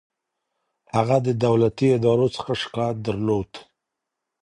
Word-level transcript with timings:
هغه 0.95 1.17
د 1.27 1.27
دولتي 1.45 1.87
ادارو 1.97 2.27
څخه 2.35 2.51
شکايت 2.61 2.97
درلود. 3.07 3.51